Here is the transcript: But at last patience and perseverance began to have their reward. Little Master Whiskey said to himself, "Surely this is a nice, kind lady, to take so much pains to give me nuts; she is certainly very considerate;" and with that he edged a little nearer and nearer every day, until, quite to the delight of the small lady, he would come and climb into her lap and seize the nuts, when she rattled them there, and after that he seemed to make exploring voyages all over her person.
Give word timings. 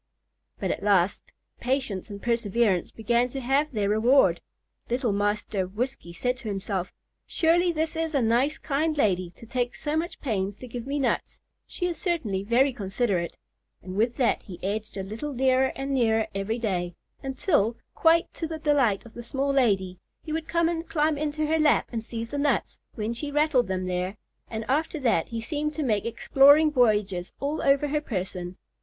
But 0.59 0.71
at 0.71 0.81
last 0.81 1.31
patience 1.59 2.09
and 2.09 2.19
perseverance 2.19 2.89
began 2.89 3.27
to 3.29 3.39
have 3.39 3.71
their 3.71 3.87
reward. 3.87 4.41
Little 4.89 5.11
Master 5.11 5.67
Whiskey 5.67 6.11
said 6.11 6.37
to 6.37 6.47
himself, 6.47 6.91
"Surely 7.27 7.71
this 7.71 7.95
is 7.95 8.15
a 8.15 8.21
nice, 8.23 8.57
kind 8.57 8.97
lady, 8.97 9.29
to 9.35 9.45
take 9.45 9.75
so 9.75 9.95
much 9.95 10.19
pains 10.19 10.55
to 10.55 10.67
give 10.67 10.87
me 10.87 10.97
nuts; 10.97 11.39
she 11.67 11.85
is 11.85 11.97
certainly 11.99 12.41
very 12.41 12.73
considerate;" 12.73 13.37
and 13.83 13.95
with 13.95 14.15
that 14.17 14.41
he 14.41 14.59
edged 14.63 14.97
a 14.97 15.03
little 15.03 15.33
nearer 15.33 15.71
and 15.75 15.93
nearer 15.93 16.25
every 16.33 16.57
day, 16.57 16.95
until, 17.21 17.77
quite 17.93 18.25
to 18.33 18.47
the 18.47 18.57
delight 18.57 19.05
of 19.05 19.13
the 19.13 19.21
small 19.21 19.51
lady, 19.53 19.99
he 20.23 20.33
would 20.33 20.47
come 20.47 20.67
and 20.67 20.89
climb 20.89 21.15
into 21.15 21.45
her 21.45 21.59
lap 21.59 21.87
and 21.91 22.03
seize 22.03 22.31
the 22.31 22.39
nuts, 22.39 22.79
when 22.95 23.13
she 23.13 23.29
rattled 23.29 23.67
them 23.67 23.85
there, 23.85 24.17
and 24.49 24.65
after 24.67 24.99
that 24.99 25.27
he 25.29 25.39
seemed 25.39 25.75
to 25.75 25.83
make 25.83 26.05
exploring 26.05 26.71
voyages 26.71 27.31
all 27.39 27.61
over 27.61 27.89
her 27.89 28.01
person. 28.01 28.57